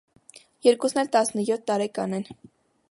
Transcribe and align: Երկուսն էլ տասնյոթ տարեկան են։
Երկուսն 0.67 1.03
էլ 1.03 1.11
տասնյոթ 1.17 1.69
տարեկան 1.71 2.21
են։ 2.21 2.29